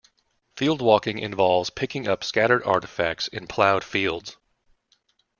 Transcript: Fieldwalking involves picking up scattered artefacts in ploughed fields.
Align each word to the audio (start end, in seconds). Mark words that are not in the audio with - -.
Fieldwalking 0.55 1.19
involves 1.21 1.69
picking 1.69 2.07
up 2.07 2.23
scattered 2.23 2.63
artefacts 2.63 3.29
in 3.29 3.45
ploughed 3.45 3.83
fields. 3.83 4.35